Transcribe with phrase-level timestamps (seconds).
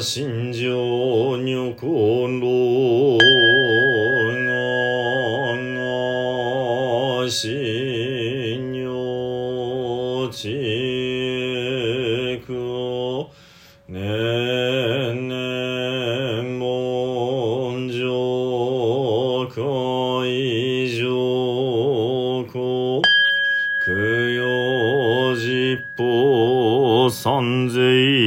[0.00, 3.18] 心情女ころ
[7.24, 10.48] が心女ち
[12.46, 12.52] く
[13.88, 13.98] ね
[15.14, 23.02] ね文上会上こ
[23.84, 28.17] 供養実法三千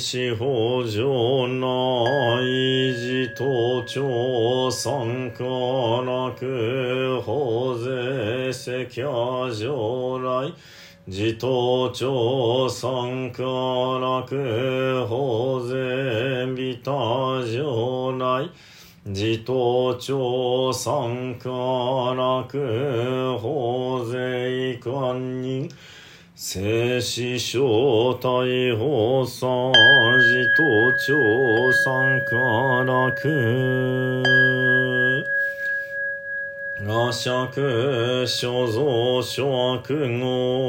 [0.00, 1.66] 四方上内
[2.94, 9.02] 寺東朝三家楽法税世家
[9.52, 10.50] 上来
[11.06, 13.44] 自東朝三家
[14.00, 18.48] 楽法税美他上来
[19.04, 21.50] 自東朝三ぜ
[22.16, 25.68] 楽法税官人
[26.42, 28.30] 聖子小大
[28.74, 29.46] 法さ
[30.16, 32.34] 自東町参加
[32.82, 34.22] 楽
[36.88, 40.68] 阿釈所蔵諸悪語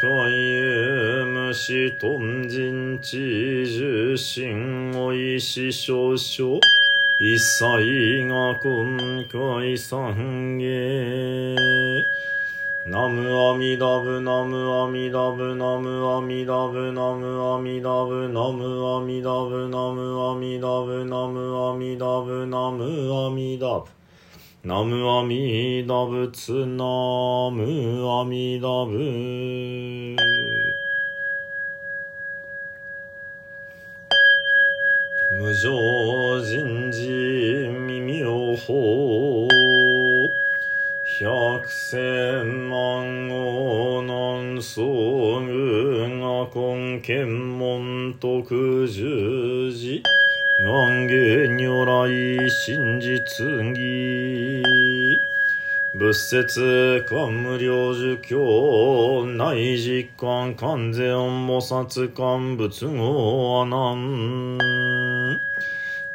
[0.00, 6.60] 海遊無視頓人知重心おいし少々
[7.18, 11.56] 一切が今回三芸
[12.90, 23.84] ナムアミダブナムアミダブナムアミダブナムアミダブナムアミダブナムアミダブナムアミダブナムアミダブ。
[24.64, 30.16] ナムアミダブツナムアミダブ。
[35.38, 37.02] 無常人事
[37.86, 39.46] 未妙法
[41.20, 42.67] 百千万王
[44.58, 50.02] 南宋具が根検門徳十字
[50.64, 51.14] 願下
[51.62, 54.64] 如来真実義。
[55.94, 61.06] 仏説官無量寿経内実感完全
[61.46, 64.87] 菩薩官仏語阿難。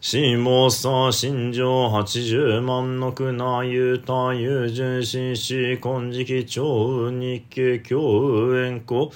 [0.00, 9.10] 死亡さ心情八十万の苦なゆうたゆ純心死金色超日経教円光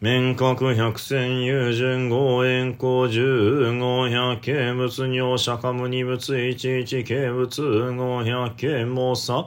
[0.00, 9.46] 面格百千有順五円光十五百景物尿釈迦無二物一一景物五百景猛者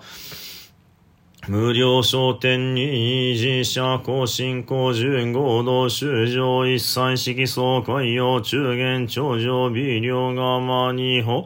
[1.47, 11.45] 無料商店に維持者更新工十合同修上一切式総会用中元頂上微量がま二歩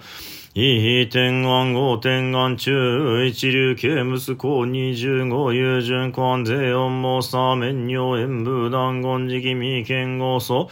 [0.53, 10.69] いい天安五天安中一流刑物公二十五有順官税音もさ面尿演武断言時期未見合祖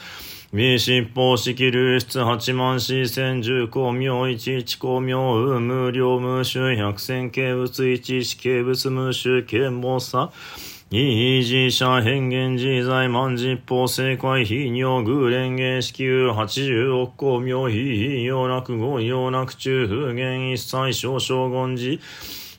[0.52, 10.30] 微執法式流出八万四千十公明一一公明無料無臭百千刑物一一刑物無臭刑謀差
[10.90, 22.00] イージー社変幻自在万実法正解非尿偶連芸式有八十億公明非要落語要落中風言一切少々言寺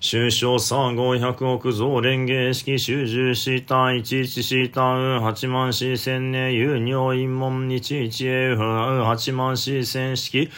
[0.00, 10.50] 終章三五百億増連芸式集十した一一した八万四千年有尿陰門一一へ八万四千式。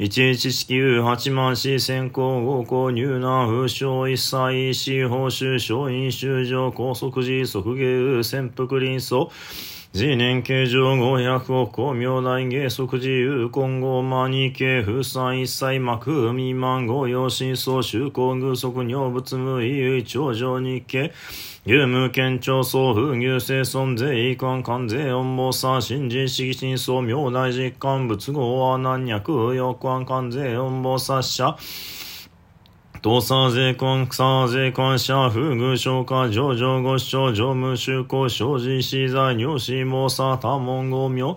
[0.00, 9.30] 一一式有八万四千項合購入難風商一切司法収商員修上高速時速芸潜伏臨層
[9.90, 21.10] 次年形状五百億公明大芸即自由今後マニケ風産一切幕未満五用真相修行偶則尿物無意有頂上日経
[21.64, 31.56] 有無県庁総風牛生存税遺憾関税音謀差新人式真相明大実感仏号は南脈翼官関税音謀差者。
[33.00, 41.36] 東沙税関、草税関、社、風具、消化、上場、五所、上務、修行、生じ、資材、尿子、毛差、多門、合名、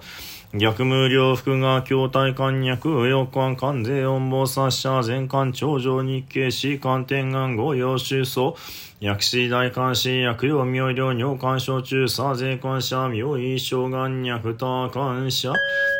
[0.53, 8.55] 逆無料福が筐体官脈、右官関税音棒殺者、全官頂上日経、士官天眼、御用収葬、
[8.99, 15.53] 薬師大官士、薬用妙量、尿官所中、左税官者、妙医将官、脈多官者、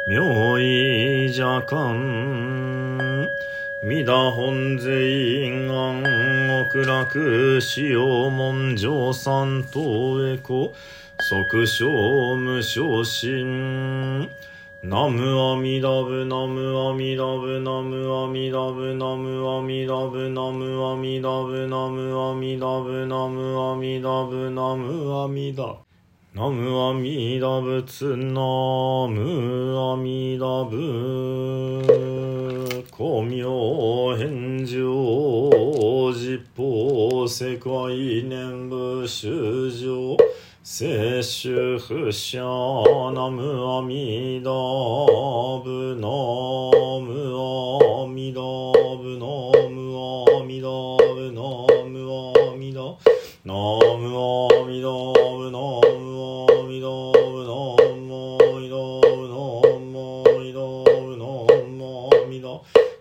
[0.10, 3.11] 妙医邪官、
[3.84, 6.04] 三田本税院案
[6.72, 10.76] 極楽使用門上三等へこ
[11.20, 14.30] 即小無昇進
[14.84, 25.91] ナムアミダブナムアミダブナムアミダブナムアミダブナムアミダブナムアミダブナムアミダブナムアミダブ。
[26.34, 28.40] ナムアミダブツナ
[29.10, 31.84] ムアミダブ
[32.90, 40.16] 光明返上実法世界念部修上
[40.64, 44.50] 摂取不捨ナムアミダ
[45.62, 46.08] ブナ
[47.02, 47.36] ム
[48.04, 49.26] アミダブナ
[49.68, 49.82] ム
[50.40, 50.70] アミダ
[51.14, 51.42] ブナ
[51.90, 52.00] ム
[52.54, 52.80] アミダ
[53.44, 53.81] ナ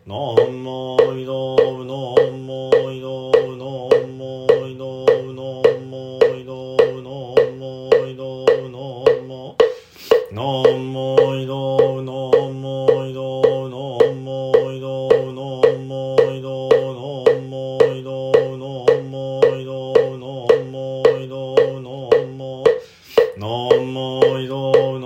[0.07, 3.65] なんもいどうなんもいどうな
[4.01, 7.11] んもいどうなんもいどうな
[7.45, 9.57] んもいどうなんも
[10.33, 10.43] な
[10.73, 21.91] んもいどうなんもいどうなんもいどうなんもいどうなんもいどうなんもいどうなんもいどうな
[22.25, 22.65] んも
[23.37, 23.47] な
[23.77, 25.00] んもいどう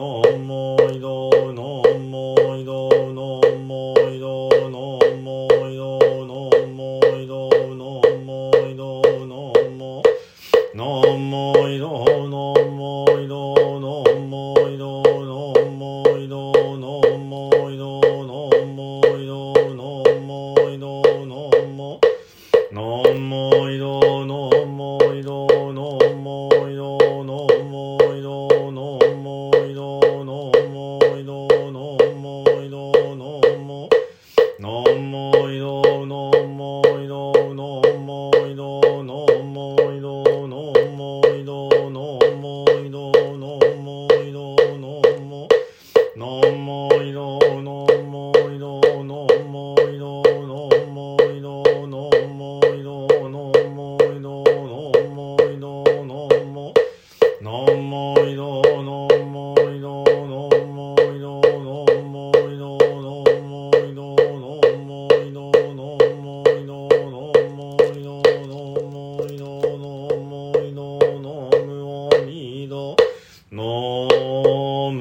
[73.57, 74.99] ナム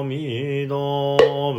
[0.00, 0.74] アミダ
[1.52, 1.58] ブ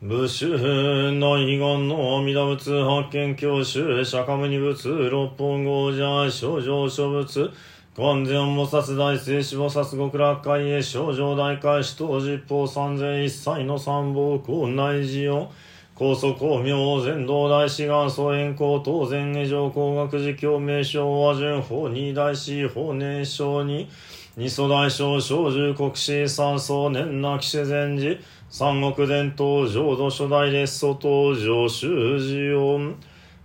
[0.00, 7.50] 武州内願の阿弥陀仏発見教習釈迦牟尼仏六本豪者症状諸仏
[7.98, 15.52] 完全菩薩大聖子菩薩極楽会へ症状大開始等十法三世一切の三宝校内寺を
[15.94, 23.88] 高祖光明全道大志願総円光当然下上工学寺教名称和順法二大師法年少に
[24.36, 28.18] 二祖大将小獣国士三宗年なき自然寺
[28.48, 32.96] 三国伝統浄土初代列祖登場修士音。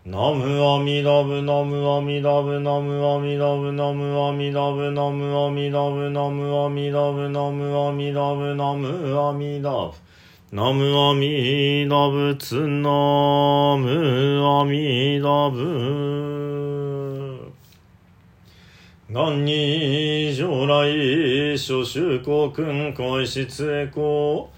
[0.05, 9.91] ナムアミダブナムアミダブナムアミダブナムアミダブナムアミダブナムアミダブナムアミダブナムアミダブ。
[10.49, 17.51] ナムアミダブツナムアミダブ
[19.09, 24.49] 元に将来諸州公君皇室へこ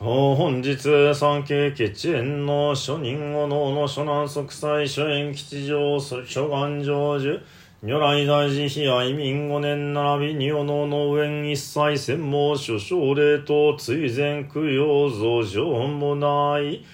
[0.00, 0.02] う。
[0.02, 7.40] 本日三景決縁の諸人後能の諸南即祭諸縁吉祥諸願成就。
[7.82, 16.84] 如来大寺非愛民五年並び二おのの上一切専門諸奨礼と追善供養増上もない。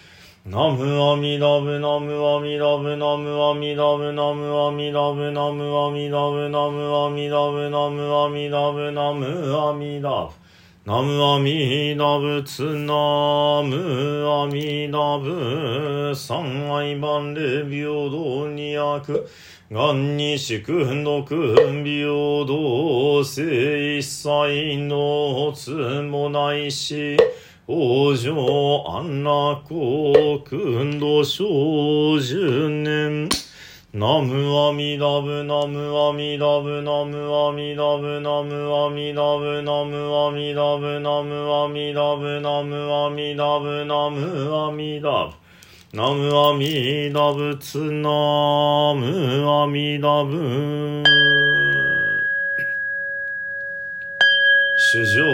[0.47, 10.46] ナムアミダブナムアミダブナムアミダブナムアミダブナムアミダブナムアミダブナムアミダブナムアミダブ
[10.87, 19.29] ナムアミダ仏ナムアミダブ三愛万礼平等二悪
[19.69, 27.17] 願に祝福平等性一切のつもないし
[27.67, 28.31] 往生
[28.97, 33.29] 安楽国君度小十年
[33.95, 45.37] ナムアミダブナムアミダブナムアミダブナムアミダブナムアミダブナムアミダブナムアミダブナムアミダブ
[45.97, 48.11] ナムアミダブツナ
[48.97, 51.05] ムアミダブ
[54.93, 55.25] 主上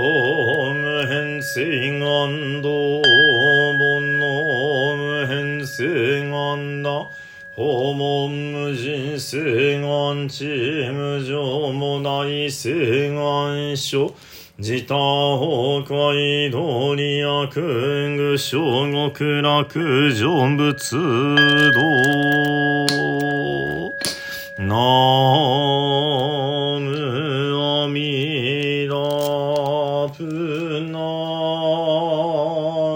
[0.74, 7.11] 無変性願道煩悩無変性願だ
[7.54, 10.44] 訪問無人性願地
[10.92, 14.14] 無常もない性願書。
[14.58, 17.48] 自他崩壊道理悪
[18.16, 18.58] 具小
[18.92, 20.96] 極楽成仏
[21.74, 21.80] 道
[24.58, 24.76] な
[26.78, 26.86] む
[27.58, 28.94] あみだ
[30.14, 30.22] ぷ
[30.92, 30.98] な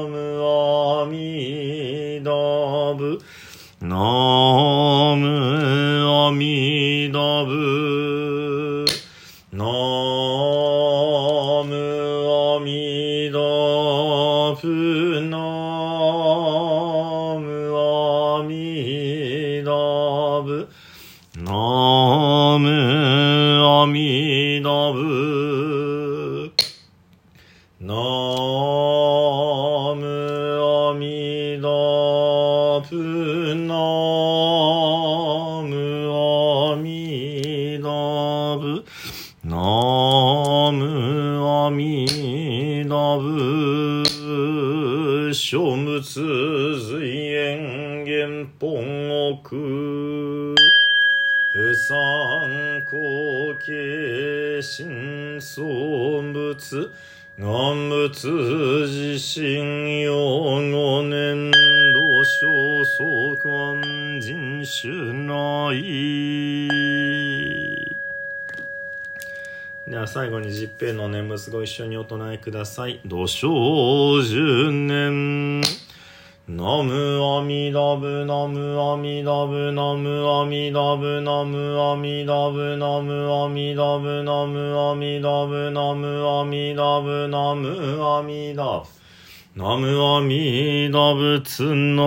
[0.07, 2.31] むあみだ
[2.95, 3.19] ぶ
[3.79, 3.95] ナ
[5.17, 5.29] ム
[6.09, 8.87] アミダブ
[9.53, 9.65] ナ
[11.63, 11.77] ム
[12.57, 13.39] アミダ
[14.59, 15.37] ブナ
[17.39, 19.71] ムアミダ
[20.41, 20.69] ブ
[21.37, 22.71] ナム
[23.63, 26.51] アミダブ
[27.83, 27.95] ナ
[29.95, 30.01] ム
[30.65, 31.69] アミダ
[32.89, 33.46] ブ
[45.37, 50.55] 書物随縁原本奥
[51.53, 52.97] 不参考
[53.61, 55.63] 形心相
[56.33, 56.91] 仏
[57.39, 58.29] 願仏
[58.87, 65.87] 自身用五年度小相関人種内
[69.87, 73.01] では最後に十平の念仏ご一緒にお唱えください。
[73.05, 74.86] 土生十年。
[76.67, 76.93] ナム
[77.25, 88.89] アミダブナムアミダブナムアミダブナムアミダブナムアミダブナムアミダブナムアミダブナムアミダブ
[89.55, 92.03] ナムアミダブツナ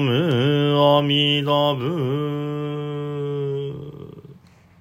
[0.00, 2.87] ムアミダブ